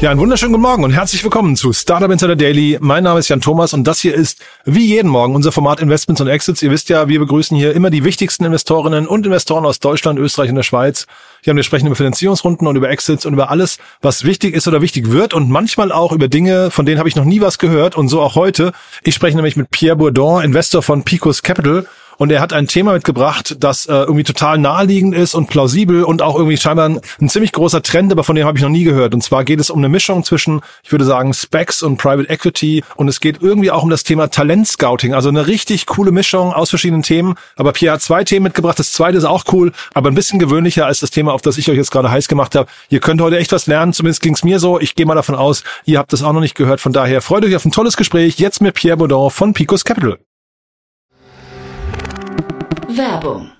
[0.00, 2.78] Ja, einen wunderschönen guten Morgen und herzlich willkommen zu Startup Insider Daily.
[2.80, 6.22] Mein Name ist Jan Thomas und das hier ist wie jeden Morgen unser Format Investments
[6.22, 6.62] und Exits.
[6.62, 10.48] Ihr wisst ja, wir begrüßen hier immer die wichtigsten Investorinnen und Investoren aus Deutschland, Österreich
[10.48, 11.06] und der Schweiz.
[11.42, 14.66] Hier haben wir sprechen über Finanzierungsrunden und über Exits und über alles, was wichtig ist
[14.66, 17.58] oder wichtig wird und manchmal auch über Dinge, von denen habe ich noch nie was
[17.58, 18.72] gehört und so auch heute.
[19.02, 21.86] Ich spreche nämlich mit Pierre Bourdon, Investor von Picos Capital
[22.20, 26.20] und er hat ein Thema mitgebracht, das äh, irgendwie total naheliegend ist und plausibel und
[26.20, 28.84] auch irgendwie scheinbar ein, ein ziemlich großer Trend, aber von dem habe ich noch nie
[28.84, 29.14] gehört.
[29.14, 32.84] Und zwar geht es um eine Mischung zwischen, ich würde sagen, Specs und Private Equity
[32.96, 36.68] und es geht irgendwie auch um das Thema Talentscouting, also eine richtig coole Mischung aus
[36.68, 37.36] verschiedenen Themen.
[37.56, 38.78] Aber Pierre hat zwei Themen mitgebracht.
[38.78, 41.70] Das zweite ist auch cool, aber ein bisschen gewöhnlicher als das Thema, auf das ich
[41.70, 42.68] euch jetzt gerade heiß gemacht habe.
[42.90, 44.78] Ihr könnt heute echt was lernen, zumindest ging es mir so.
[44.78, 46.82] Ich gehe mal davon aus, ihr habt das auch noch nicht gehört.
[46.82, 50.18] Von daher freut euch auf ein tolles Gespräch jetzt mit Pierre Baudon von Picos Capital.
[52.88, 53.59] Werbung.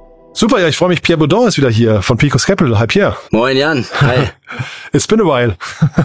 [0.33, 1.01] Super, ja, ich freue mich.
[1.01, 2.79] Pierre Baudon ist wieder hier von Picos Capital.
[2.79, 3.17] Hi Pierre.
[3.31, 3.85] Moin Jan.
[3.99, 4.29] Hi.
[4.93, 5.57] It's been a while.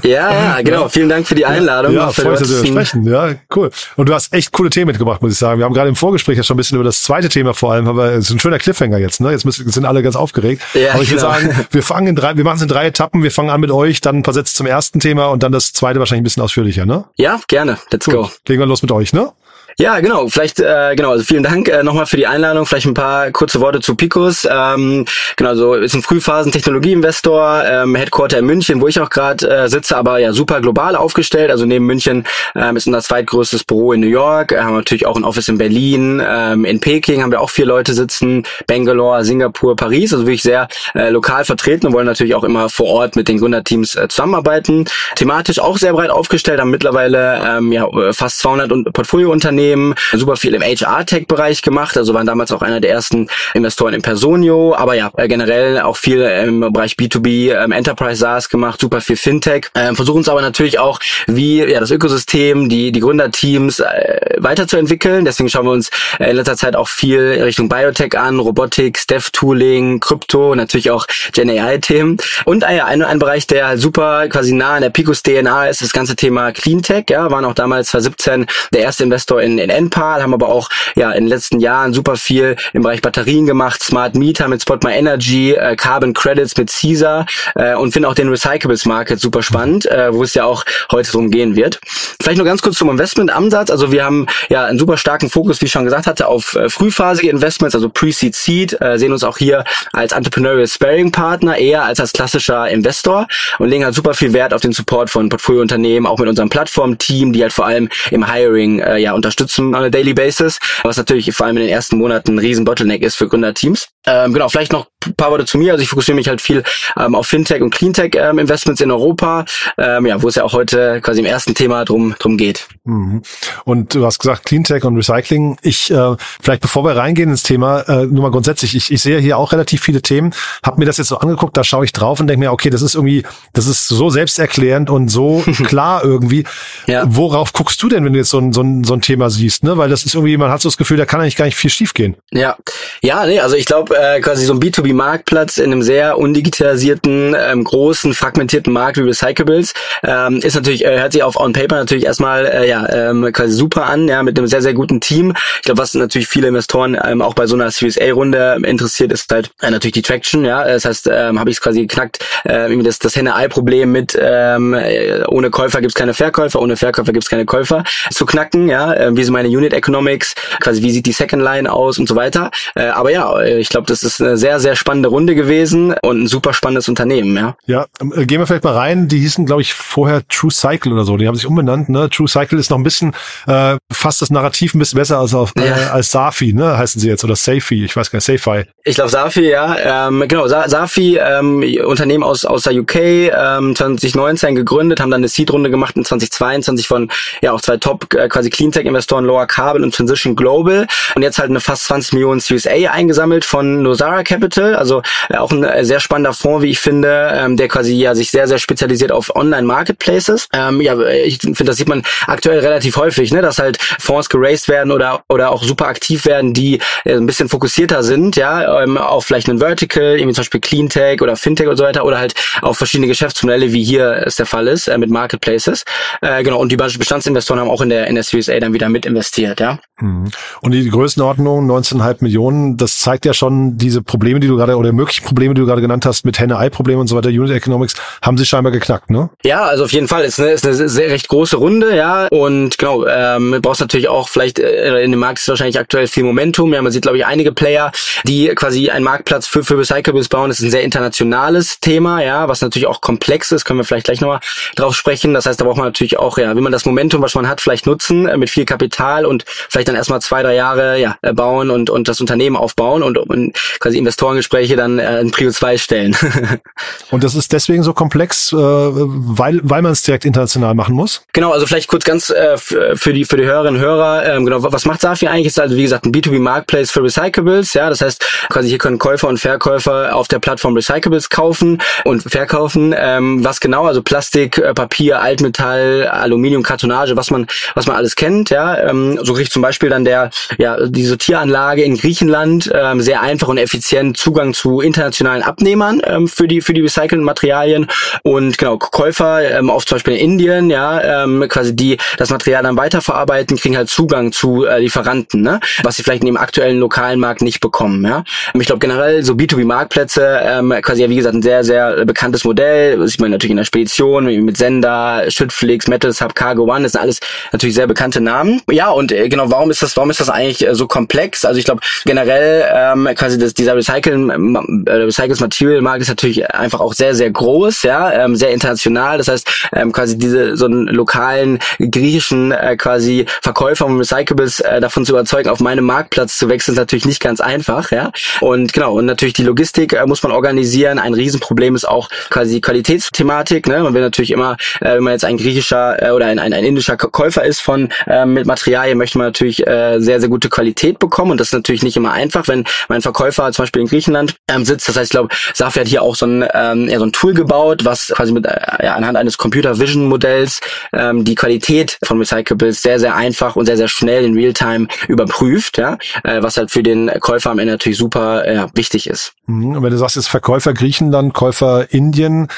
[0.03, 0.83] Ja, ja, genau.
[0.83, 0.89] Ja.
[0.89, 1.95] Vielen Dank für die Einladung.
[1.95, 3.05] Ja, freut mich, dass wir sprechen.
[3.05, 3.71] Ja, cool.
[3.97, 5.61] Und du hast echt coole Themen mitgebracht, muss ich sagen.
[5.61, 7.87] Wir haben gerade im Vorgespräch ja schon ein bisschen über das zweite Thema vor allem,
[7.87, 9.31] aber es ist ein schöner Cliffhanger jetzt, ne?
[9.31, 10.62] Jetzt müssen, sind alle ganz aufgeregt.
[10.75, 11.23] Ja, aber ich genau.
[11.23, 13.23] würde sagen, wir fangen in drei, wir machen es in drei Etappen.
[13.23, 15.73] Wir fangen an mit euch, dann ein paar Sätze zum ersten Thema und dann das
[15.73, 17.05] zweite wahrscheinlich ein bisschen ausführlicher, ne?
[17.17, 17.79] Ja, gerne.
[17.91, 18.15] Let's cool.
[18.15, 18.31] go.
[18.49, 19.33] Legen wir los mit euch, ne?
[19.78, 20.26] Ja, genau.
[20.28, 22.64] Vielleicht, äh, genau, also vielen Dank äh, nochmal für die Einladung.
[22.64, 24.48] Vielleicht ein paar kurze Worte zu Picos.
[24.50, 25.04] Ähm,
[25.37, 29.94] genau, so ist ein Frühphasen-Technologieinvestor, ähm, Headquarter in München, wo ich auch gerade äh, sitze,
[29.98, 31.50] aber ja super global aufgestellt.
[31.50, 34.53] Also neben München ähm, ist unser zweitgrößtes Büro in New York.
[34.53, 37.66] Wir haben natürlich auch ein Office in Berlin, ähm, in Peking haben wir auch vier
[37.66, 40.14] Leute sitzen, Bangalore, Singapur, Paris.
[40.14, 43.37] Also wirklich sehr äh, lokal vertreten und wollen natürlich auch immer vor Ort mit den
[43.37, 44.87] Gründerteams äh, zusammenarbeiten.
[45.16, 50.54] Thematisch auch sehr breit aufgestellt, haben mittlerweile ähm, ja fast 200 Portfoliounternehmen Unternehmen, super viel
[50.54, 55.10] im HR-Tech-Bereich gemacht, also waren damals auch einer der ersten Investoren in Personio, aber ja,
[55.16, 59.97] äh, generell auch viel im Bereich B2B, ähm, Enterprise SaaS gemacht, super viel Fintech, ähm,
[59.97, 65.49] versuchen es aber natürlich auch, wie ja das Ökosystem, die, die Gründerteams äh, weiterzuentwickeln, deswegen
[65.49, 70.55] schauen wir uns äh, in letzter Zeit auch viel Richtung Biotech an, Robotics, Dev-Tooling, Krypto,
[70.55, 74.91] natürlich auch Gen-AI-Themen und äh, ein, ein Bereich, der halt super quasi nah an der
[74.91, 79.43] Picos DNA ist, das ganze Thema Cleantech, ja, waren auch damals 2017 der erste Investor
[79.43, 83.03] in in, Enpal, haben aber auch ja in den letzten Jahren super viel im Bereich
[83.03, 87.93] Batterien gemacht, Smart Meter mit Spot My Energy, äh, Carbon Credits mit Caesar äh, und
[87.93, 91.56] finde auch den Recyclables Market super spannend, äh, wo es ja auch heute drum gehen
[91.56, 91.81] wird.
[92.21, 93.71] Vielleicht nur ganz kurz zum Investment-Ansatz.
[93.71, 96.69] Also wir haben ja einen super starken Fokus, wie ich schon gesagt hatte, auf äh,
[96.69, 101.84] frühphasige Investments, also Pre-Seed Seed, äh, sehen uns auch hier als Entrepreneurial Sparing Partner eher
[101.84, 103.27] als als klassischer Investor
[103.59, 107.33] und legen halt super viel Wert auf den Support von Portfoliounternehmen, auch mit unserem Plattform-Team,
[107.33, 110.97] die halt vor allem im Hiring äh, ja unterstützen unterstützen on a daily basis, was
[110.97, 113.89] natürlich vor allem in den ersten Monaten ein riesen Bottleneck ist für Gründerteams.
[114.06, 115.72] Ähm, genau, vielleicht noch ein paar Worte zu mir.
[115.72, 116.62] Also ich fokussiere mich halt viel
[116.97, 119.44] ähm, auf Fintech und Cleantech ähm, Investments in Europa,
[119.78, 122.69] ähm, ja, wo es ja auch heute quasi im ersten Thema drum drum geht.
[122.84, 123.22] Mhm.
[123.65, 125.59] Und du hast gesagt Cleantech und Recycling.
[125.62, 128.77] Ich äh, vielleicht bevor wir reingehen ins Thema, äh, nur mal grundsätzlich.
[128.77, 130.34] Ich, ich sehe hier auch relativ viele Themen.
[130.62, 131.56] Hab mir das jetzt so angeguckt.
[131.56, 134.91] Da schaue ich drauf und denke mir, okay, das ist irgendwie, das ist so selbsterklärend
[134.91, 136.44] und so klar irgendwie.
[136.87, 137.05] Ja.
[137.06, 139.64] Worauf guckst du denn, wenn du jetzt so ein, so ein, so ein Thema siehst?
[139.64, 141.56] Ne, weil das ist irgendwie, man hat so das Gefühl, da kann eigentlich gar nicht
[141.56, 142.17] viel schiefgehen.
[142.31, 142.56] Ja,
[143.03, 147.34] ja, nee, also ich glaube äh, quasi so ein B2B Marktplatz in einem sehr undigitalisierten,
[147.38, 151.76] ähm, großen, fragmentierten Markt wie Recyclables ähm, ist natürlich, äh, hört sich auf On Paper
[151.76, 155.34] natürlich erstmal äh, ja ähm, quasi super an, ja, mit einem sehr, sehr guten Team.
[155.56, 159.31] Ich glaube, was natürlich viele Investoren ähm, auch bei so einer Series A-Runde interessiert, ist
[159.32, 160.64] halt äh, natürlich die Traction, ja.
[160.64, 165.25] Das heißt, ähm, habe ich es quasi geknackt, äh, das, das Henne-Ei-Problem mit ähm, äh,
[165.28, 168.93] ohne Käufer gibt's keine Verkäufer, ohne Verkäufer gibt's keine Käufer zu knacken, ja.
[168.93, 172.16] Äh, wie sind meine Unit Economics, quasi wie sieht die Second Line aus und so
[172.16, 172.50] weiter.
[172.75, 176.25] Äh, aber ja, ich glaube, glaube, das ist eine sehr, sehr spannende Runde gewesen und
[176.25, 177.56] ein super spannendes Unternehmen, ja.
[177.67, 179.09] Ja, ähm, äh, gehen wir vielleicht mal rein.
[179.09, 181.17] Die hießen, glaube ich, vorher True Cycle oder so.
[181.17, 181.88] Die haben sich umbenannt.
[181.88, 182.11] Ne?
[182.11, 183.15] True Cycle ist noch ein bisschen,
[183.47, 185.65] äh, fast das Narrativ ein bisschen besser als, auf, ja.
[185.65, 186.77] äh, als Safi, ne?
[186.77, 188.65] heißen sie jetzt, oder Safi, ich weiß gar nicht, Safi.
[188.85, 190.09] Ich glaube Safi, ja.
[190.09, 195.21] Ähm, genau, Sa Safi, ähm, Unternehmen aus, aus der UK, ähm, 2019 gegründet, haben dann
[195.21, 197.11] eine Seed-Runde gemacht in 2022 von
[197.43, 201.50] ja auch zwei Top äh, quasi Cleantech-Investoren, Lower Carbon und Transition Global und jetzt halt
[201.50, 205.85] eine fast 20 Millionen Series A eingesammelt von Nosara Capital, also äh, auch ein äh,
[205.85, 209.35] sehr spannender Fonds, wie ich finde, ähm, der quasi ja sich sehr, sehr spezialisiert auf
[209.35, 210.49] Online-Marketplaces.
[210.53, 214.69] Ähm, ja, ich finde, das sieht man aktuell relativ häufig, ne, dass halt Fonds geraced
[214.69, 218.97] werden oder oder auch super aktiv werden, die äh, ein bisschen fokussierter sind, ja, ähm,
[218.97, 222.35] auf vielleicht einen Vertical, irgendwie zum Beispiel Cleantech oder Fintech und so weiter, oder halt
[222.63, 225.85] auf verschiedene Geschäftsmodelle, wie hier es der Fall ist, äh, mit Marketplaces.
[226.21, 228.89] Äh, genau, und die Bestandsinvestoren haben auch in der, in der Series A dann wieder
[228.89, 229.79] mit investiert, ja.
[230.01, 230.31] Mhm.
[230.61, 234.93] Und die Größenordnung 19,5 Millionen, das zeigt ja schon diese Probleme, die du gerade, oder
[234.93, 238.38] möglichen Probleme, die du gerade genannt hast, mit Henne-Ei-Problemen und so weiter, Unit Economics, haben
[238.38, 239.31] sie scheinbar geknackt, ne?
[239.44, 240.25] Ja, also auf jeden Fall.
[240.25, 242.29] Ist eine, ist eine sehr recht große Runde, ja.
[242.29, 246.25] Und genau, ähm, brauchst natürlich auch vielleicht, äh, in dem Markt ist wahrscheinlich aktuell viel
[246.25, 246.73] Momentum.
[246.73, 247.93] Ja, man sieht, glaube ich, einige Player,
[248.25, 250.49] die quasi einen Marktplatz für, für Recyclables bauen.
[250.49, 254.06] Das ist ein sehr internationales Thema, ja, was natürlich auch komplex ist, können wir vielleicht
[254.06, 254.41] gleich nochmal
[254.75, 255.35] drauf sprechen.
[255.35, 257.61] Das heißt, da braucht man natürlich auch, ja, wie man das Momentum, was man hat,
[257.61, 261.32] vielleicht nutzen, äh, mit viel Kapital und vielleicht dann erstmal zwei, drei Jahre ja, äh,
[261.32, 263.45] bauen und, und das Unternehmen aufbauen und, und
[263.78, 266.16] quasi Investorengespräche dann äh, in Prio 2 stellen.
[267.10, 271.22] und das ist deswegen so komplex, äh, weil, weil man es direkt international machen muss?
[271.32, 274.62] Genau, also vielleicht kurz ganz äh, für die für die Hörerinnen und Hörer, ähm, genau,
[274.62, 275.46] was macht Safi eigentlich?
[275.46, 279.28] Ist also wie gesagt ein B2B-Marketplace für Recyclables, ja, das heißt quasi hier können Käufer
[279.28, 282.94] und Verkäufer auf der Plattform Recyclables kaufen und verkaufen.
[282.96, 288.16] Ähm, was genau, also Plastik, äh, Papier, Altmetall, Aluminium, Kartonage, was man was man alles
[288.16, 288.76] kennt, ja.
[288.88, 293.36] Ähm, so kriegt zum Beispiel dann der ja die Sortieranlage in Griechenland ähm, sehr einfach
[293.43, 297.87] und effizient Zugang zu internationalen Abnehmern ähm, für die für die recycelten Materialien
[298.23, 302.62] und genau Käufer ähm, auf zum Beispiel in Indien, ja, ähm, quasi die das Material
[302.62, 305.61] dann weiterverarbeiten, kriegen halt Zugang zu äh, Lieferanten, ne?
[305.83, 308.05] was sie vielleicht in dem aktuellen lokalen Markt nicht bekommen.
[308.05, 308.25] Ja?
[308.55, 313.06] Ich glaube generell so B2B-Marktplätze, ähm, quasi ja wie gesagt ein sehr, sehr bekanntes Modell,
[313.09, 317.00] sieht man natürlich in der Spedition, mit Sender, Schüttflix, Metals Hub, Cargo One, das sind
[317.00, 317.21] alles
[317.53, 318.61] natürlich sehr bekannte Namen.
[318.71, 321.44] Ja, und äh, genau, warum ist das, warum ist das eigentlich äh, so komplex?
[321.44, 326.49] Also ich glaube generell ähm, quasi das, dieser Recycling, äh, Recycles Material Markt ist natürlich
[326.55, 329.19] einfach auch sehr, sehr groß, ja, ähm, sehr international.
[329.19, 334.81] Das heißt, ähm, quasi diese so einen lokalen griechischen äh, quasi Verkäufer von Recyclables äh,
[334.81, 338.12] davon zu überzeugen, auf meinem Marktplatz zu wechseln, ist natürlich nicht ganz einfach, ja.
[338.40, 341.00] Und genau, und natürlich die Logistik äh, muss man organisieren.
[341.00, 343.67] Ein Riesenproblem ist auch quasi die Qualitätsthematik.
[343.67, 343.82] Ne?
[343.82, 346.64] Man will natürlich immer, äh, wenn man jetzt ein griechischer äh, oder ein, ein, ein
[346.64, 351.00] indischer Käufer ist von äh, mit Materialien, möchte man natürlich äh, sehr, sehr gute Qualität
[351.00, 351.32] bekommen.
[351.32, 354.65] Und das ist natürlich nicht immer einfach, wenn mein Verkäufer zum Beispiel in Griechenland ähm,
[354.65, 354.89] sitzt.
[354.89, 357.35] Das heißt, ich glaube, Safi hat hier auch so ein, ähm, ja, so ein Tool
[357.35, 360.61] gebaut, was quasi mit äh, ja, anhand eines Computer Vision Modells
[360.93, 365.79] ähm, die Qualität von Recyclables sehr, sehr einfach und sehr, sehr schnell in Realtime überprüft,
[365.79, 369.33] ja, äh, was halt für den Käufer am Ende natürlich super ja, wichtig ist.
[369.47, 369.77] Mhm.
[369.77, 372.49] Und wenn du sagst, jetzt Verkäufer Griechenland, Käufer Indien,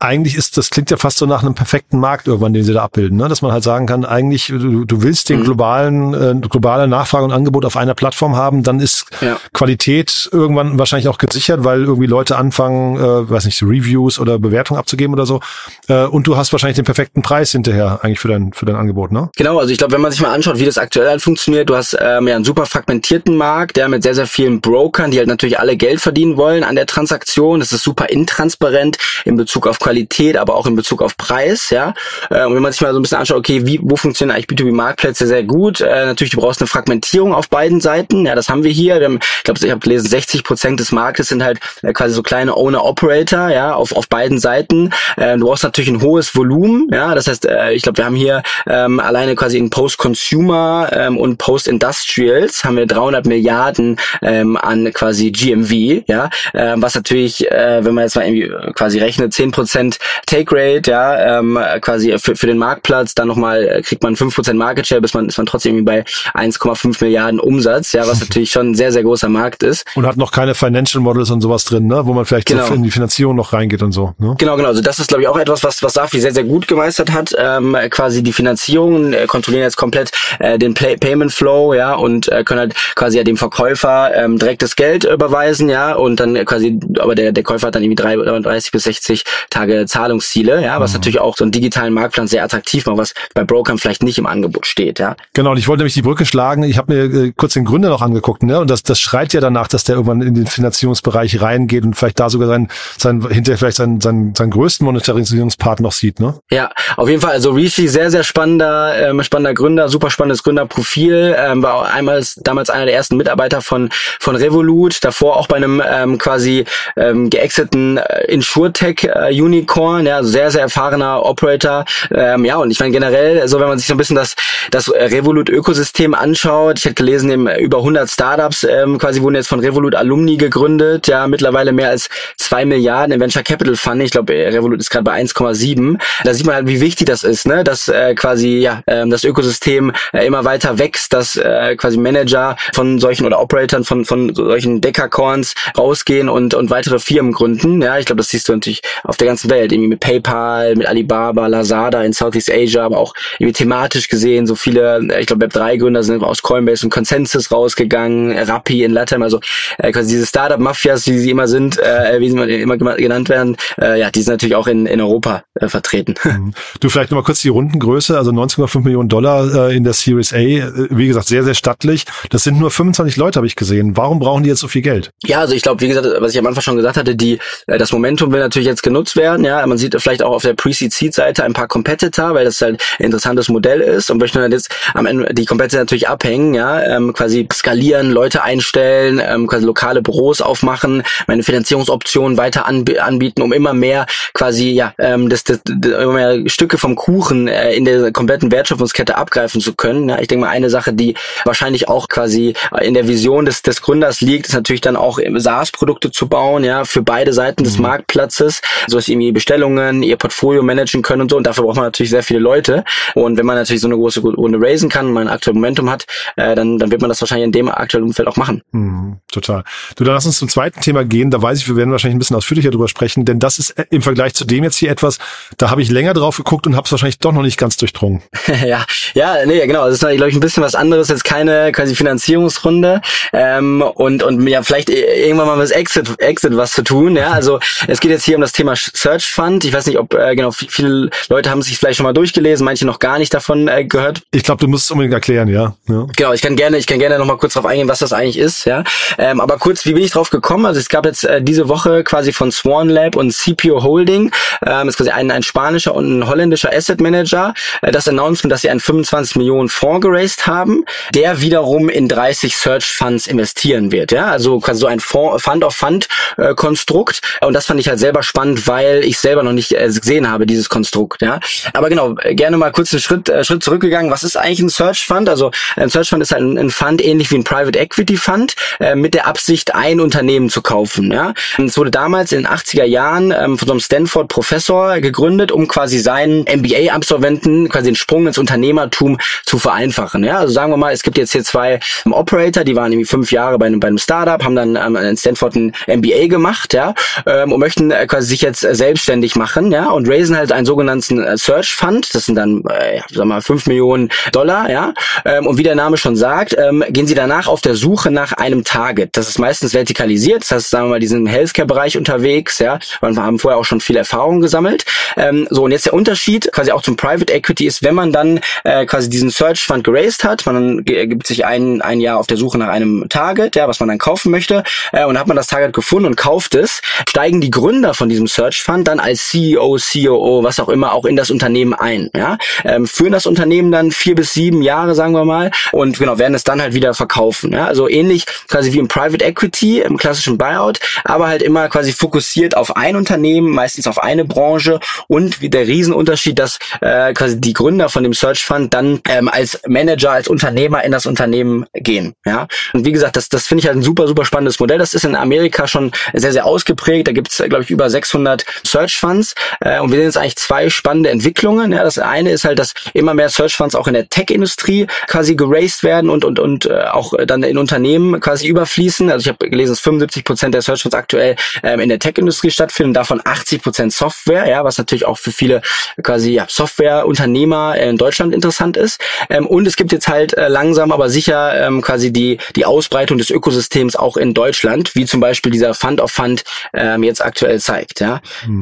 [0.00, 2.84] eigentlich ist, das klingt ja fast so nach einem perfekten Markt irgendwann, den sie da
[2.84, 3.28] abbilden, ne?
[3.28, 5.44] dass man halt sagen kann, eigentlich, du, du willst den mhm.
[5.44, 9.38] globalen, äh, globale Nachfrage und Angebot auf einer Plattform haben, dann ist ja.
[9.52, 14.78] Qualität irgendwann wahrscheinlich auch gesichert, weil irgendwie Leute anfangen, äh, weiß nicht, Reviews oder Bewertungen
[14.78, 15.40] abzugeben oder so.
[15.88, 19.10] Äh, und du hast wahrscheinlich den perfekten Preis hinterher eigentlich für dein, für dein Angebot,
[19.10, 19.30] ne?
[19.36, 21.74] Genau, also ich glaube, wenn man sich mal anschaut, wie das aktuell halt funktioniert, du
[21.74, 25.26] hast ähm, ja einen super fragmentierten Markt, der mit sehr, sehr vielen Brokern, die halt
[25.26, 27.58] natürlich alle Geld verdienen wollen an der Transaktion.
[27.58, 31.94] Das ist super intransparent in Bezug auf Qualität, aber auch in Bezug auf Preis, ja.
[32.28, 34.46] Äh, und wenn man sich mal so ein bisschen anschaut, okay, wie, wo funktionieren eigentlich
[34.46, 35.80] B2B-Marktplätze sehr gut?
[35.80, 38.26] Äh, natürlich, du brauchst eine Fragmentierung auf beiden Seiten.
[38.26, 38.98] Ja, das haben wir hier.
[38.98, 42.14] Wir haben, ich glaube, ich habe gelesen, 60 Prozent des Marktes sind halt äh, quasi
[42.14, 44.90] so kleine Owner-Operator, ja, auf, auf beiden Seiten.
[45.16, 47.14] Du brauchst natürlich ein hohes Volumen, ja.
[47.14, 52.64] Das heißt, ich glaube, wir haben hier ähm, alleine quasi in Post-Consumer ähm, und Post-Industrials
[52.64, 58.04] haben wir 300 Milliarden ähm, an quasi GMV, ja, äh, was natürlich, äh, wenn man
[58.04, 59.77] jetzt mal irgendwie quasi rechnet, 10%
[60.26, 64.54] Take Rate, ja, ähm, quasi für, für den Marktplatz, dann nochmal äh, kriegt man 5%
[64.54, 66.04] Market Share, bis man ist man trotzdem irgendwie bei
[66.34, 69.84] 1,5 Milliarden Umsatz, ja, was natürlich schon ein sehr, sehr großer Markt ist.
[69.94, 72.04] Und hat noch keine Financial Models und sowas drin, ne?
[72.04, 72.66] wo man vielleicht genau.
[72.66, 74.14] so in die Finanzierung noch reingeht und so.
[74.18, 74.34] Ne?
[74.38, 74.68] Genau, genau.
[74.68, 77.34] Also das ist, glaube ich, auch etwas, was, was Safi sehr, sehr gut gemeistert hat.
[77.38, 82.28] Ähm, quasi die Finanzierung, äh, kontrollieren jetzt komplett äh, den Play Payment Flow, ja, und
[82.28, 86.34] äh, können halt quasi ja dem Verkäufer ähm, direkt das Geld überweisen, ja, und dann
[86.44, 90.62] quasi, aber der, der Käufer hat dann irgendwie drei, 30 bis 60 Tage Tage Zahlungsziele,
[90.62, 90.98] ja, was mhm.
[90.98, 94.26] natürlich auch so einen digitalen Marktplan sehr attraktiv macht, was bei Brokern vielleicht nicht im
[94.26, 95.16] Angebot steht, ja.
[95.34, 96.62] Genau, und ich wollte nämlich die Brücke schlagen.
[96.62, 98.60] Ich habe mir äh, kurz den Gründer noch angeguckt, ne?
[98.60, 102.18] Und das, das schreit ja danach, dass der irgendwann in den Finanzierungsbereich reingeht und vielleicht
[102.20, 106.38] da sogar sein, sein hinterher vielleicht seinen, seinen, seinen größten Monetarisierungspart noch sieht, ne?
[106.50, 107.32] Ja, auf jeden Fall.
[107.32, 111.36] Also Rishi, sehr, sehr spannender, ähm, spannender Gründer, super spannendes Gründerprofil.
[111.38, 115.82] Ähm, war einmal damals einer der ersten Mitarbeiter von von Revolut, davor auch bei einem
[115.86, 116.64] ähm, quasi
[116.96, 121.84] ähm, geexiten äh, Insurtech äh, Unicorn, ja, sehr, sehr erfahrener Operator.
[122.10, 124.34] Ähm, ja, und ich meine generell, so wenn man sich so ein bisschen das,
[124.70, 129.60] das Revolut-Ökosystem anschaut, ich hätte gelesen, im, über 100 Startups ähm, quasi wurden jetzt von
[129.60, 134.02] Revolut Alumni gegründet, ja, mittlerweile mehr als zwei Milliarden im Venture Capital Fund.
[134.02, 135.98] Ich glaube, Revolut ist gerade bei 1,7.
[136.24, 139.24] Da sieht man halt, wie wichtig das ist, ne, dass äh, quasi ja ähm, das
[139.24, 144.34] Ökosystem äh, immer weiter wächst, dass äh, quasi Manager von solchen oder Operatoren von von
[144.34, 147.82] solchen Decacorns rausgehen und und weitere Firmen gründen.
[147.82, 150.86] Ja, ich glaube, das siehst du natürlich auf der ganzen Welt, irgendwie mit PayPal, mit
[150.86, 155.44] Alibaba, Lazada in Southeast Asia, aber auch irgendwie thematisch gesehen so viele, äh, ich glaube
[155.44, 159.40] Web 3 Gründer sind aus Coinbase und Consensus rausgegangen, Rappi in Latam, also
[159.78, 163.56] äh, quasi diese Startup Mafias, wie sie immer sind, äh, wie sie immer genannt werden,
[163.80, 166.14] äh, ja, die sind natürlich auch in in Europa äh, vertreten.
[166.28, 166.52] Mhm.
[166.80, 170.36] Du vielleicht nochmal kurz die Rundengröße, also 19,5 Millionen Dollar äh, in der Series A,
[170.36, 172.04] äh, wie gesagt, sehr, sehr stattlich.
[172.28, 173.96] Das sind nur 25 Leute, habe ich gesehen.
[173.96, 175.10] Warum brauchen die jetzt so viel Geld?
[175.24, 177.78] Ja, also ich glaube, wie gesagt, was ich am Anfang schon gesagt hatte, die äh,
[177.78, 179.27] das Momentum will natürlich jetzt genutzt werden.
[179.36, 183.06] Ja, man sieht vielleicht auch auf der Pre-Seed-Seite ein paar Competitor, weil das halt ein
[183.06, 187.12] interessantes Modell ist und möchten dann jetzt am Ende die Competitor natürlich abhängen, ja, ähm,
[187.12, 193.74] quasi skalieren, Leute einstellen, ähm, quasi lokale Büros aufmachen, meine Finanzierungsoptionen weiter anbieten, um immer
[193.74, 198.12] mehr quasi ja ähm, das, das, das immer mehr Stücke vom Kuchen äh, in der
[198.12, 200.08] kompletten Wertschöpfungskette abgreifen zu können.
[200.08, 203.82] Ja, ich denke mal, eine Sache, die wahrscheinlich auch quasi in der Vision des, des
[203.82, 207.82] Gründers liegt, ist natürlich dann auch SaaS-Produkte zu bauen, ja, für beide Seiten des mhm.
[207.82, 211.36] Marktplatzes, so dass sie irgendwie Bestellungen, ihr Portfolio managen können und so.
[211.36, 212.84] Und dafür braucht man natürlich sehr viele Leute.
[213.14, 216.06] Und wenn man natürlich so eine große Runde raisen kann, man ein aktuelles Momentum hat,
[216.36, 218.62] äh, dann, dann wird man das wahrscheinlich in dem aktuellen Umfeld auch machen.
[218.72, 219.64] Mhm, total.
[219.96, 221.30] Du, dann lass uns zum zweiten Thema gehen.
[221.30, 223.84] Da weiß ich, wir werden wahrscheinlich ein bisschen ausführlicher drüber sprechen, denn das ist äh,
[223.90, 225.18] im Vergleich zu dem jetzt hier etwas,
[225.56, 228.22] da habe ich länger drauf geguckt und habe es wahrscheinlich doch noch nicht ganz durchdrungen.
[228.66, 228.84] ja,
[229.14, 229.84] ja, nee, genau.
[229.86, 231.08] Das ist, glaube ich, ein bisschen was anderes.
[231.08, 233.00] Jetzt keine quasi Finanzierungsrunde
[233.32, 237.16] ähm, und und ja vielleicht irgendwann mal mit Exit Exit was zu tun.
[237.16, 238.76] Ja, also es geht jetzt hier um das Thema
[239.08, 239.64] Search Fund.
[239.64, 242.84] Ich weiß nicht, ob äh, genau viele Leute haben sich vielleicht schon mal durchgelesen, manche
[242.84, 244.20] noch gar nicht davon äh, gehört.
[244.32, 245.74] Ich glaube, du musst es unbedingt erklären, ja.
[245.88, 246.06] ja.
[246.14, 248.38] Genau, ich kann gerne, ich kann gerne noch mal kurz darauf eingehen, was das eigentlich
[248.38, 248.66] ist.
[248.66, 248.84] Ja,
[249.16, 250.66] ähm, aber kurz, wie bin ich drauf gekommen?
[250.66, 254.30] Also es gab jetzt äh, diese Woche quasi von Swan Lab und CPO Holding,
[254.66, 258.60] ähm, ist quasi ein, ein spanischer und ein holländischer Asset Manager, äh, das Announcement, dass
[258.60, 260.84] sie einen 25 Millionen Fonds geraced haben,
[261.14, 264.12] der wiederum in 30 Search Funds investieren wird.
[264.12, 267.22] Ja, also quasi so ein Fund of Fund äh, Konstrukt.
[267.40, 270.46] Und das fand ich halt selber spannend, weil ich selber noch nicht äh, gesehen habe,
[270.46, 271.22] dieses Konstrukt.
[271.22, 271.40] Ja,
[271.72, 274.10] aber genau, gerne mal kurz einen Schritt, äh, Schritt zurückgegangen.
[274.10, 275.28] Was ist eigentlich ein Search Fund?
[275.28, 278.54] Also ein Search Fund ist halt ein, ein Fund ähnlich wie ein Private Equity Fund
[278.80, 281.12] äh, mit der Absicht, ein Unternehmen zu kaufen.
[281.12, 285.52] Ja, es wurde damals in den 80er Jahren ähm, von so einem Stanford Professor gegründet,
[285.52, 290.24] um quasi seinen MBA-Absolventen quasi den Sprung ins Unternehmertum zu vereinfachen.
[290.24, 293.08] Ja, also sagen wir mal, es gibt jetzt hier zwei ähm, Operator, die waren irgendwie
[293.08, 296.74] fünf Jahre bei einem, bei einem Startup, haben dann ähm, in Stanford ein MBA gemacht,
[296.74, 296.94] ja,
[297.26, 300.64] ähm, und möchten äh, quasi sich jetzt äh, selbstständig machen, ja, und raisen halt einen
[300.64, 304.94] sogenannten äh, Search Fund, das sind dann, äh, sag mal, fünf Millionen Dollar, ja,
[305.26, 308.32] ähm, und wie der Name schon sagt, ähm, gehen sie danach auf der Suche nach
[308.32, 309.10] einem Target.
[309.12, 313.38] Das ist meistens vertikalisiert, das heißt, sagen wir mal, die Healthcare-Bereich unterwegs, ja, wir haben
[313.38, 314.86] vorher auch schon viel Erfahrung gesammelt.
[315.18, 318.40] Ähm, so, und jetzt der Unterschied quasi auch zum Private Equity ist, wenn man dann
[318.64, 322.38] äh, quasi diesen Search Fund geraced hat, man gibt sich ein, ein Jahr auf der
[322.38, 325.48] Suche nach einem Target, ja, was man dann kaufen möchte, äh, und hat man das
[325.48, 329.76] Target gefunden und kauft es, steigen die Gründer von diesem Search Fund dann als CEO,
[329.76, 333.90] COO, was auch immer, auch in das Unternehmen ein, ja, ähm, führen das Unternehmen dann
[333.90, 337.52] vier bis sieben Jahre, sagen wir mal, und genau, werden es dann halt wieder verkaufen,
[337.52, 341.92] ja, also ähnlich quasi wie im Private Equity, im klassischen Buyout, aber halt immer quasi
[341.92, 347.52] fokussiert auf ein Unternehmen, meistens auf eine Branche und der Riesenunterschied, dass äh, quasi die
[347.52, 352.14] Gründer von dem Search Fund dann ähm, als Manager, als Unternehmer in das Unternehmen gehen,
[352.24, 354.94] ja, und wie gesagt, das, das finde ich halt ein super, super spannendes Modell, das
[354.94, 357.08] ist in Amerika schon sehr, sehr ausgeprägt.
[357.08, 359.34] Da gibt es, glaube ich, über 600 Search Funds.
[359.60, 361.72] Äh, und wir sehen jetzt eigentlich zwei spannende Entwicklungen.
[361.72, 365.34] Ja, das eine ist halt, dass immer mehr Search Funds auch in der Tech-Industrie quasi
[365.34, 369.10] geraced werden und, und, und äh, auch dann in Unternehmen quasi überfließen.
[369.10, 372.50] Also ich habe gelesen, dass 75 Prozent der Search Funds aktuell ähm, in der Tech-Industrie
[372.50, 375.62] stattfinden, davon 80 Prozent Software, ja, was natürlich auch für viele
[376.02, 379.00] quasi ja, Software-Unternehmer in Deutschland interessant ist.
[379.30, 383.18] Ähm, und es gibt jetzt halt äh, langsam aber sicher ähm, quasi die, die Ausbreitung
[383.18, 386.44] des Ökosystems auch in Deutschland, wie zum Beispiel dieser Fund of Fund
[386.74, 388.00] ähm, jetzt aktuell zeigt.
[388.00, 388.57] Ja, Hm.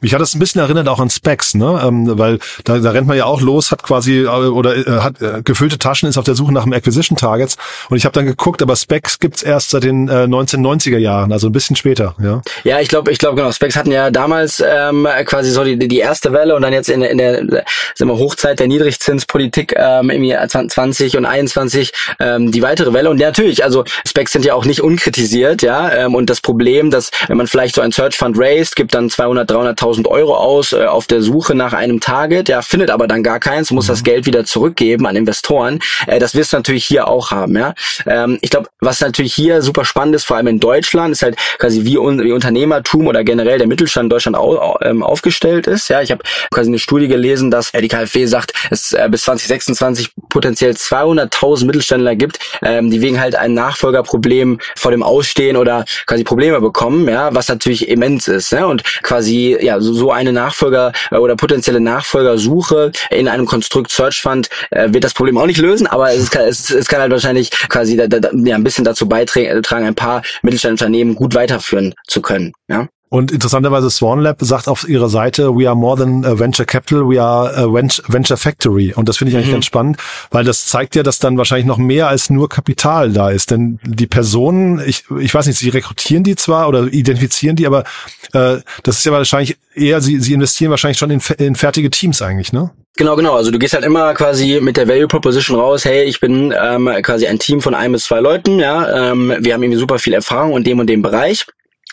[0.00, 1.80] Mich hat das ein bisschen erinnert auch an Specs, ne?
[1.84, 5.20] Ähm, weil da, da rennt man ja auch los, hat quasi äh, oder äh, hat
[5.20, 7.56] äh, gefüllte Taschen, ist auf der Suche nach einem Acquisition Targets.
[7.90, 11.48] Und ich habe dann geguckt, aber Specs gibt's erst seit den äh, 1990er Jahren, also
[11.48, 12.42] ein bisschen später, ja.
[12.64, 13.52] Ja, ich glaube, ich glaube genau.
[13.52, 17.02] Specs hatten ja damals ähm, quasi so die, die erste Welle und dann jetzt in,
[17.02, 17.64] in der
[17.94, 23.10] sagen wir, Hochzeit der Niedrigzinspolitik ähm, im Jahr 20 und 21 ähm, die weitere Welle.
[23.10, 25.92] Und ja, natürlich, also Specs sind ja auch nicht unkritisiert, ja.
[25.92, 29.10] Ähm, und das Problem, dass wenn man vielleicht so ein Search Fund raised, gibt dann
[29.26, 33.22] 200, 300.000 Euro aus äh, auf der Suche nach einem Target, ja, findet aber dann
[33.22, 33.92] gar keins, muss mhm.
[33.92, 35.80] das Geld wieder zurückgeben an Investoren.
[36.06, 37.74] Äh, das wirst du natürlich hier auch haben, ja.
[38.06, 41.36] Ähm, ich glaube, was natürlich hier super spannend ist, vor allem in Deutschland, ist halt
[41.58, 45.88] quasi wie, un wie Unternehmertum oder generell der Mittelstand in Deutschland au ähm, aufgestellt ist.
[45.88, 49.22] Ja, ich habe quasi eine Studie gelesen, dass äh, die KfW sagt, es äh, bis
[49.22, 55.84] 2026 potenziell 200.000 Mittelständler gibt, ähm, die wegen halt ein Nachfolgerproblem vor dem Ausstehen oder
[56.06, 58.52] quasi Probleme bekommen, ja, was natürlich immens ist.
[58.52, 58.66] Ja?
[58.66, 64.20] Und quasi ja so, so eine Nachfolger äh, oder potenzielle Nachfolgersuche in einem Konstrukt Search
[64.20, 67.12] Fund äh, wird das Problem auch nicht lösen, aber es kann, es, es kann halt
[67.12, 72.20] wahrscheinlich quasi da, da, ja, ein bisschen dazu beitragen, ein paar Mittelständische gut weiterführen zu
[72.20, 72.52] können.
[72.68, 72.88] Ja.
[73.08, 77.08] Und interessanterweise Swan Lab sagt auf ihrer Seite, we are more than a venture capital,
[77.08, 78.92] we are a venture factory.
[78.94, 79.54] Und das finde ich eigentlich mhm.
[79.54, 79.98] ganz spannend,
[80.32, 83.52] weil das zeigt ja, dass dann wahrscheinlich noch mehr als nur Kapital da ist.
[83.52, 87.84] Denn die Personen, ich, ich weiß nicht, sie rekrutieren die zwar oder identifizieren die, aber
[88.32, 92.20] äh, das ist ja wahrscheinlich eher, sie, sie investieren wahrscheinlich schon in, in fertige Teams
[92.22, 92.70] eigentlich, ne?
[92.96, 93.36] Genau, genau.
[93.36, 96.90] Also du gehst halt immer quasi mit der Value Proposition raus, hey, ich bin ähm,
[97.02, 100.14] quasi ein Team von ein bis zwei Leuten, ja, ähm, wir haben irgendwie super viel
[100.14, 101.46] Erfahrung in dem und dem Bereich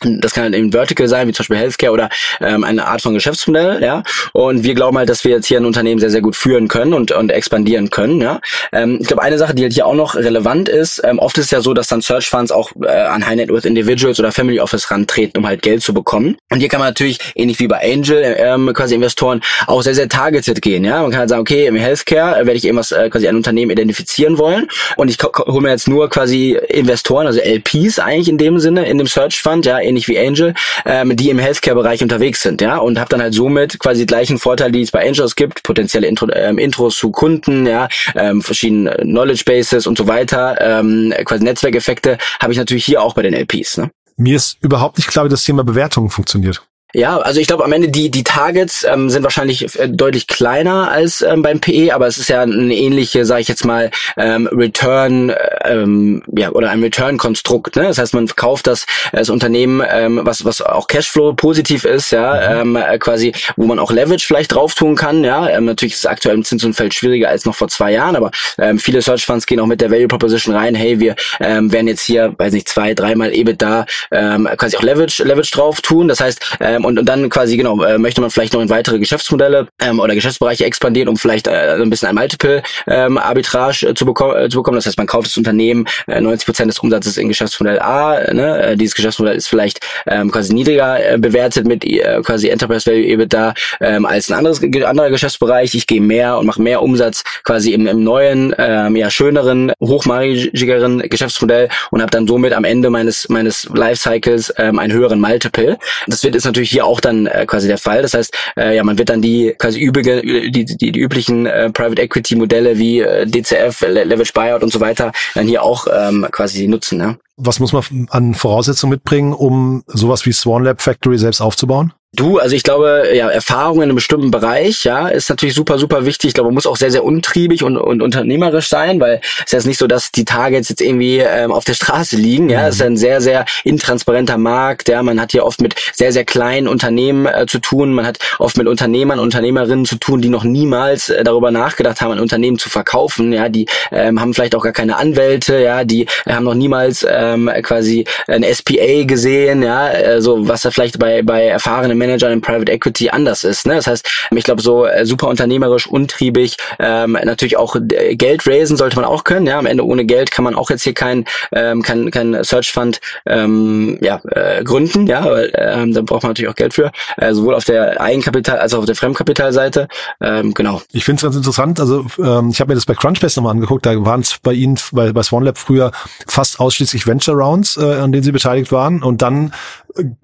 [0.04, 2.10] das kann halt eben Vertical sein, wie zum Beispiel Healthcare oder
[2.42, 4.04] ähm, eine Art von Geschäftsmodell, ja.
[4.34, 6.94] Und wir glauben halt, dass wir jetzt hier ein Unternehmen sehr, sehr gut führen können
[6.94, 8.40] und, und expandieren können, ja.
[8.72, 11.52] Ähm, ich glaube, eine Sache, die halt hier auch noch relevant ist, ähm, oft ist
[11.52, 14.60] ja so, dass dann Search Funds auch äh, an High Net Worth Individuals oder Family
[14.60, 16.38] Office rantreten, um halt Geld zu bekommen.
[16.50, 20.10] Und hier kann man natürlich, ähnlich wie bei Angel, ähm, quasi Investoren, auch sehr, sehr
[20.10, 21.02] targeted gehen, ja.
[21.02, 24.38] Man kann halt sagen, okay, im Healthcare werde ich irgendwas, äh, quasi ein Unternehmen identifizieren
[24.38, 24.68] wollen
[24.98, 28.98] und ich hole mir jetzt nur quasi Investoren, also LPs eigentlich in dem Sinne, in
[28.98, 30.54] dem Search Fund, ja, ähnlich wie Angel,
[30.86, 34.40] ähm, die im Healthcare-Bereich unterwegs sind, ja, und habe dann halt somit quasi die gleichen
[34.40, 38.92] Vorteile, die es bei Angels gibt, potenzielle Intro, ähm, Intros zu Kunden, ja, ähm, verschiedene
[39.02, 43.34] Knowledge Bases und so weiter, ähm, quasi Netzwerkeffekte, habe ich natürlich hier auch bei den
[43.34, 43.78] LPs.
[43.78, 43.92] Ne?
[44.18, 46.64] Mir ist überhaupt nicht klar, wie das Thema Bewertung funktioniert.
[46.96, 50.92] Ja, also ich glaube am Ende die die Targets ähm, sind wahrscheinlich äh, deutlich kleiner
[50.92, 54.48] als ähm, beim PE, aber es ist ja eine ähnliche, sage ich jetzt mal, ähm,
[54.52, 57.78] Return ähm, ja oder ein Return Konstrukt.
[57.78, 57.84] Ne?
[57.84, 62.64] Das heißt, man verkauft das das Unternehmen, ähm, was was auch Cashflow positiv ist, ja,
[62.64, 62.78] mhm.
[62.78, 65.24] ähm, quasi, wo man auch Leverage vielleicht drauf tun kann.
[65.24, 68.30] Ja, ähm, natürlich ist es aktuell im Zinsumfeld schwieriger als noch vor zwei Jahren, aber
[68.60, 70.76] ähm, viele Search Funds gehen auch mit der Value Proposition rein.
[70.76, 75.24] Hey, wir ähm, werden jetzt hier, weiß nicht, zwei, dreimal EBITDA ähm, quasi auch Leverage
[75.24, 76.08] Leverage drauf tun.
[76.08, 78.70] Das heißt ähm, ähm, und, und dann quasi, genau, äh, möchte man vielleicht noch in
[78.70, 83.96] weitere Geschäftsmodelle ähm, oder Geschäftsbereiche expandieren, um vielleicht äh, ein bisschen ein Multiple-Arbitrage ähm, äh,
[83.96, 84.76] zu, bekommen, äh, zu bekommen.
[84.76, 88.34] Das heißt, man kauft das Unternehmen äh, 90 Prozent des Umsatzes in Geschäftsmodell A.
[88.34, 88.62] Ne?
[88.62, 93.06] Äh, dieses Geschäftsmodell ist vielleicht ähm, quasi niedriger äh, bewertet mit äh, quasi Enterprise Value
[93.06, 95.74] EBITDA ähm, als ein anderes anderer Geschäftsbereich.
[95.76, 101.00] Ich gehe mehr und mache mehr Umsatz quasi im, im neuen, ähm, ja schöneren, hochmargigeren
[101.10, 105.78] Geschäftsmodell und habe dann somit am Ende meines meines Lifecycles ähm, einen höheren Multiple.
[106.08, 108.02] Das wird ist natürlich hier auch dann äh, quasi der Fall.
[108.02, 111.70] Das heißt, äh, ja, man wird dann die quasi übige, die, die, die üblichen äh,
[111.72, 116.28] Private Equity Modelle wie äh, DCF, Leverage Buyout und so weiter dann hier auch ähm,
[116.32, 116.98] quasi nutzen.
[116.98, 117.18] Ne?
[117.38, 121.94] Was muss man an Voraussetzungen mitbringen, um sowas wie Swan Lab Factory selbst aufzubauen?
[122.16, 126.06] Du, also ich glaube, ja, Erfahrung in einem bestimmten Bereich, ja, ist natürlich super, super
[126.06, 126.28] wichtig.
[126.28, 129.54] Ich glaube, man muss auch sehr, sehr untriebig und, und unternehmerisch sein, weil es ist
[129.54, 132.52] jetzt nicht so, dass die Targets jetzt irgendwie ähm, auf der Straße liegen.
[132.52, 134.90] Ja, es ist ein sehr, sehr intransparenter Markt.
[134.90, 137.94] Ja, man hat hier oft mit sehr, sehr kleinen Unternehmen äh, zu tun.
[137.94, 142.12] Man hat oft mit Unternehmern, Unternehmerinnen zu tun, die noch niemals äh, darüber nachgedacht haben,
[142.12, 143.34] ein Unternehmen zu verkaufen.
[143.34, 145.58] Ja, die ähm, haben vielleicht auch gar keine Anwälte.
[145.58, 149.64] Ja, die äh, haben noch niemals ähm, quasi ein SPA gesehen.
[149.64, 153.66] Ja, äh, so was da vielleicht bei bei erfahrenen Manager in Private Equity anders ist.
[153.66, 153.76] Ne?
[153.76, 158.96] Das heißt, ich glaube, so äh, super unternehmerisch, untriebig, ähm, natürlich auch Geld raisen sollte
[158.96, 159.48] man auch können.
[159.48, 162.72] Ja, am Ende ohne Geld kann man auch jetzt hier kein ähm, kein, kein Search
[162.72, 165.08] Fund ähm, ja, äh, gründen.
[165.08, 168.58] Ja, weil ähm, da braucht man natürlich auch Geld für, äh, sowohl auf der Eigenkapital
[168.58, 169.88] als auch auf der Fremdkapitalseite.
[170.22, 170.82] Ähm, genau.
[170.92, 171.80] Ich finde es ganz interessant.
[171.80, 173.86] Also ähm, ich habe mir das bei Crunchbase nochmal angeguckt.
[173.86, 175.92] Da waren es bei Ihnen bei, bei SwanLab früher
[176.28, 179.04] fast ausschließlich Venture Rounds, äh, an denen Sie beteiligt waren.
[179.04, 179.54] Und dann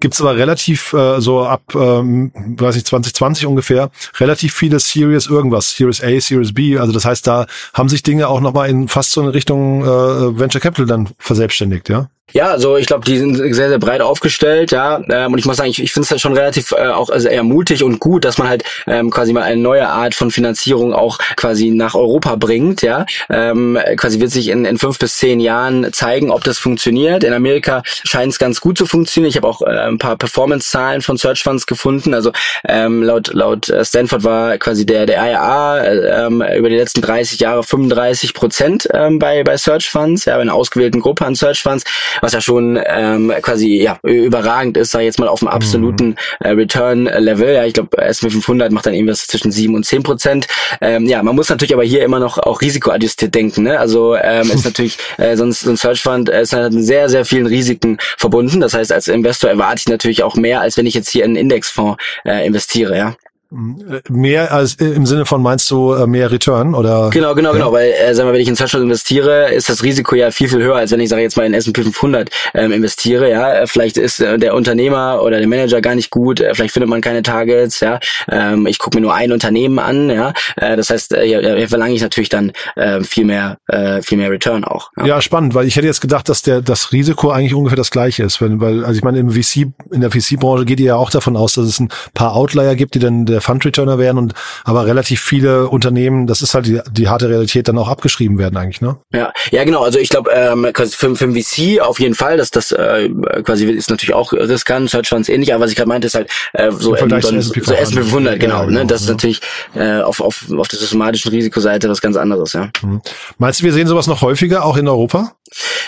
[0.00, 5.76] gibt's aber relativ äh, so ab, ähm, weiß ich, 2020 ungefähr, relativ viele Series irgendwas,
[5.76, 6.78] Series A, Series B.
[6.78, 10.38] Also das heißt, da haben sich Dinge auch nochmal in fast so eine Richtung äh,
[10.38, 12.08] Venture Capital dann verselbstständigt, ja?
[12.32, 15.02] Ja, also ich glaube, die sind sehr, sehr breit aufgestellt, ja.
[15.10, 17.28] Ähm, und ich muss sagen, ich, ich finde es halt schon relativ äh, auch also
[17.28, 20.94] eher mutig und gut, dass man halt ähm, quasi mal eine neue Art von Finanzierung
[20.94, 23.06] auch quasi nach Europa bringt, ja.
[23.28, 27.24] Ähm, quasi wird sich in, in fünf bis zehn Jahren zeigen, ob das funktioniert.
[27.24, 29.30] In Amerika scheint es ganz gut zu funktionieren.
[29.30, 32.14] Ich habe auch äh, ein paar Performance-Zahlen von Search Funds gefunden.
[32.14, 32.32] Also
[32.66, 37.00] ähm, laut laut äh, Stanford war quasi der der IRA äh, ähm, über die letzten
[37.02, 41.34] 30 Jahre 35 Prozent ähm, bei bei Search Funds, ja, bei einer ausgewählten Gruppe an
[41.34, 41.84] Search Funds
[42.20, 46.08] was ja schon ähm, quasi ja überragend ist, sag ich jetzt mal auf dem absoluten
[46.08, 46.16] mhm.
[46.40, 47.54] äh, Return-Level.
[47.54, 50.46] Ja, ich glaube, S&P 500 macht dann irgendwas zwischen sieben und zehn Prozent.
[50.80, 53.64] Ähm, ja, man muss natürlich aber hier immer noch auch risikoadjustiert denken.
[53.64, 53.78] Ne?
[53.78, 57.08] Also ähm, ist natürlich äh, sonst so ein Search Fund äh, ist halt mit sehr
[57.08, 58.60] sehr vielen Risiken verbunden.
[58.60, 61.30] Das heißt, als Investor erwarte ich natürlich auch mehr, als wenn ich jetzt hier in
[61.30, 62.96] einen Indexfonds äh, investiere.
[62.96, 63.16] Ja.
[63.52, 67.10] Mehr als äh, im Sinne von meinst du äh, mehr Return oder?
[67.10, 67.54] Genau, genau, ja.
[67.54, 70.48] genau, weil äh, sagen wir, wenn ich in Searchland investiere, ist das Risiko ja viel
[70.48, 73.28] viel höher, als wenn ich sage jetzt mal in S&P 500 ähm, investiere.
[73.28, 76.88] Ja, vielleicht ist äh, der Unternehmer oder der Manager gar nicht gut, äh, vielleicht findet
[76.88, 77.80] man keine Targets.
[77.80, 77.98] Ja,
[78.30, 80.10] ähm, ich gucke mir nur ein Unternehmen an.
[80.10, 84.00] Ja, äh, das heißt, äh, hier, hier verlange ich natürlich dann äh, viel mehr, äh,
[84.00, 84.92] viel mehr Return auch.
[84.96, 85.06] Ja.
[85.06, 88.22] ja, spannend, weil ich hätte jetzt gedacht, dass der das Risiko eigentlich ungefähr das gleiche
[88.22, 91.10] ist, wenn, weil also ich meine im VC in der VC-Branche geht ihr ja auch
[91.10, 94.34] davon aus, dass es ein paar Outlier gibt, die dann der der Fund-Returner werden und
[94.64, 98.56] aber relativ viele Unternehmen, das ist halt die, die harte Realität, dann auch abgeschrieben werden
[98.56, 98.96] eigentlich, ne?
[99.12, 99.82] Ja, ja genau.
[99.82, 103.08] Also ich glaube, ähm, für, für ein VC auf jeden Fall, dass das äh,
[103.42, 106.30] quasi ist natürlich auch riskant, Search Funds ähnlich, aber was ich gerade meinte, ist halt
[106.52, 108.86] äh, so, ähm, dann, so S&P 500, genau, ja, genau, ne?
[108.86, 109.40] Das ist natürlich
[109.74, 112.70] äh, auf, auf, auf der systematischen Risikoseite was ganz anderes, ja.
[112.82, 113.00] Mhm.
[113.38, 115.32] Meinst du, wir sehen sowas noch häufiger, auch in Europa?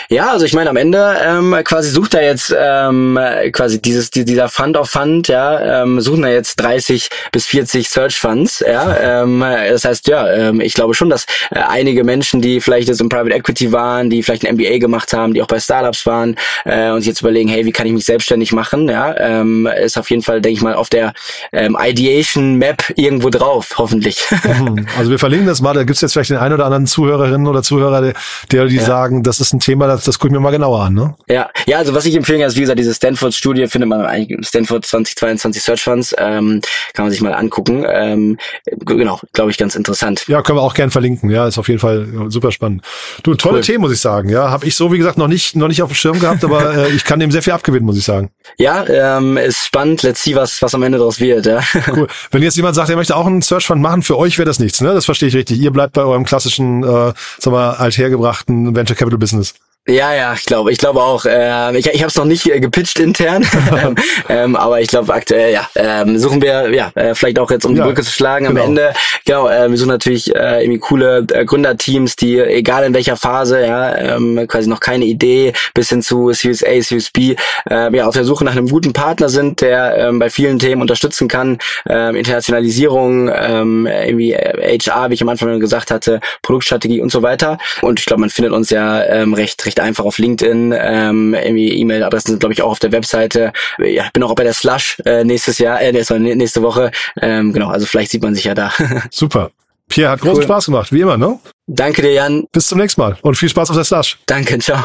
[0.09, 3.17] Ja, also ich meine, am Ende ähm, quasi sucht er jetzt ähm,
[3.51, 8.19] quasi dieses dieser Fund of Fund, ja, ähm, suchen da jetzt 30 bis 40 Search
[8.19, 9.23] Funds, ja.
[9.23, 13.01] Ähm, das heißt, ja, ähm, ich glaube schon, dass äh, einige Menschen, die vielleicht jetzt
[13.01, 16.35] im Private Equity waren, die vielleicht ein MBA gemacht haben, die auch bei Startups waren
[16.65, 19.97] äh, und sich jetzt überlegen, hey, wie kann ich mich selbstständig machen, ja, ähm, ist
[19.97, 21.13] auf jeden Fall, denke ich mal, auf der
[21.51, 24.23] ähm, Ideation Map irgendwo drauf, hoffentlich.
[24.43, 24.87] Mhm.
[24.97, 25.73] Also wir verlinken das mal.
[25.73, 28.13] Da gibt's jetzt vielleicht den einen oder anderen Zuhörerinnen oder Zuhörer, der,
[28.51, 28.83] der die ja.
[28.83, 31.15] sagen, das ist ein Thema, das, das gucke ich mir mal genauer an, ne?
[31.27, 34.47] Ja, ja, also was ich empfehlen kann, ist wie gesagt diese Stanford-Studie findet man eigentlich
[34.47, 36.61] Stanford 2022 Search Funds, ähm,
[36.93, 37.85] kann man sich mal angucken.
[37.87, 40.25] Ähm, genau, glaube ich, ganz interessant.
[40.27, 41.29] Ja, können wir auch gern verlinken.
[41.29, 42.83] Ja, ist auf jeden Fall super spannend.
[43.23, 43.61] Du, tolle cool.
[43.61, 44.29] Themen, muss ich sagen.
[44.29, 46.75] Ja, habe ich so wie gesagt noch nicht noch nicht auf dem Schirm gehabt, aber
[46.89, 48.29] äh, ich kann dem sehr viel abgewinnen, muss ich sagen.
[48.57, 50.03] Ja, ähm, ist spannend.
[50.03, 51.45] Let's see, was was am Ende daraus wird.
[51.45, 51.61] Ja.
[51.93, 52.07] Cool.
[52.31, 54.57] Wenn jetzt jemand sagt, er möchte auch einen Search Fund machen, für euch wäre das
[54.57, 54.93] nichts, ne?
[54.93, 55.59] Das verstehe ich richtig.
[55.59, 59.42] Ihr bleibt bei eurem klassischen, äh, sag mal, althergebrachten Venture Capital Business.
[59.85, 61.25] Ja, ja, ich glaube, ich glaube auch.
[61.25, 63.45] Äh, ich ich habe es noch nicht äh, gepitcht intern,
[64.29, 67.75] ähm, aber ich glaube aktuell, ja, ähm, suchen wir, ja, äh, vielleicht auch jetzt um
[67.75, 68.61] ja, die Brücke zu schlagen genau.
[68.61, 68.93] am Ende.
[69.25, 73.65] Genau, äh, wir suchen natürlich äh, irgendwie coole äh, Gründerteams, die egal in welcher Phase,
[73.65, 77.35] ja, ähm, quasi noch keine Idee bis hin zu Series A, Series B,
[77.69, 80.81] äh, ja, auf der Suche nach einem guten Partner sind, der ähm, bei vielen Themen
[80.81, 81.57] unterstützen kann,
[81.89, 87.57] ähm, Internationalisierung, ähm, irgendwie HR, wie ich am Anfang gesagt hatte, Produktstrategie und so weiter.
[87.81, 90.73] Und ich glaube, man findet uns ja ähm, recht, recht recht einfach auf LinkedIn.
[90.77, 93.53] Ähm, E-Mail-Adressen sind, glaube ich, auch auf der Webseite.
[93.79, 96.91] Ja, bin auch bei der Slush äh, nächstes Jahr, äh, nächste Woche.
[97.19, 98.71] Ähm, genau, also vielleicht sieht man sich ja da.
[99.11, 99.51] Super.
[99.89, 100.43] Pierre, hat großen cool.
[100.43, 101.39] Spaß gemacht, wie immer, ne?
[101.67, 102.45] Danke dir, Jan.
[102.51, 104.17] Bis zum nächsten Mal und viel Spaß auf der Slush.
[104.25, 104.83] Danke, ciao.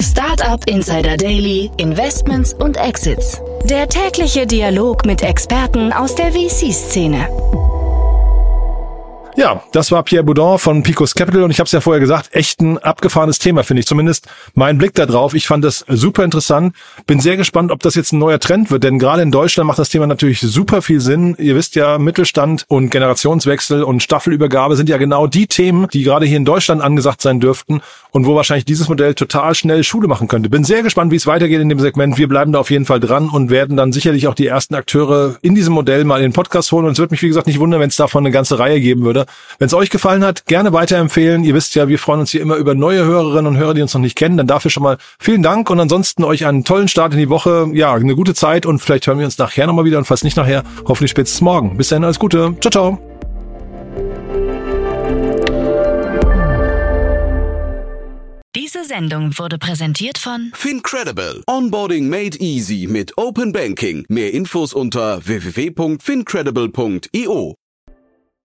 [0.00, 3.40] Startup Insider Daily, Investments und Exits.
[3.64, 7.28] Der tägliche Dialog mit Experten aus der VC-Szene.
[9.38, 12.30] Ja, das war Pierre Boudin von Picos Capital und ich habe es ja vorher gesagt,
[12.34, 13.86] echt ein abgefahrenes Thema, finde ich.
[13.86, 15.32] Zumindest mein Blick da drauf.
[15.32, 16.74] Ich fand das super interessant.
[17.06, 19.78] Bin sehr gespannt, ob das jetzt ein neuer Trend wird, denn gerade in Deutschland macht
[19.78, 21.36] das Thema natürlich super viel Sinn.
[21.38, 26.26] Ihr wisst ja, Mittelstand und Generationswechsel und Staffelübergabe sind ja genau die Themen, die gerade
[26.26, 30.26] hier in Deutschland angesagt sein dürften und wo wahrscheinlich dieses Modell total schnell Schule machen
[30.26, 30.50] könnte.
[30.50, 32.18] Bin sehr gespannt, wie es weitergeht in dem Segment.
[32.18, 35.36] Wir bleiben da auf jeden Fall dran und werden dann sicherlich auch die ersten Akteure
[35.42, 36.86] in diesem Modell mal in den Podcast holen.
[36.86, 39.04] Und es würde mich, wie gesagt, nicht wundern, wenn es davon eine ganze Reihe geben
[39.04, 39.27] würde.
[39.58, 41.44] Wenn es euch gefallen hat, gerne weiterempfehlen.
[41.44, 43.94] Ihr wisst ja, wir freuen uns hier immer über neue Hörerinnen und Hörer, die uns
[43.94, 44.36] noch nicht kennen.
[44.36, 47.68] Dann dafür schon mal vielen Dank und ansonsten euch einen tollen Start in die Woche.
[47.72, 50.36] Ja, eine gute Zeit und vielleicht hören wir uns nachher nochmal wieder und falls nicht
[50.36, 51.76] nachher, hoffentlich spätestens morgen.
[51.76, 52.54] Bis dahin alles Gute.
[52.60, 52.98] Ciao, ciao.
[58.56, 61.42] Diese Sendung wurde präsentiert von Fincredible.
[61.46, 64.04] Onboarding made easy mit Open Banking.
[64.08, 67.54] Mehr Infos unter www.fincredible.io.